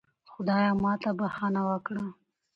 [0.31, 2.05] خدایا ماته بښنه وکړه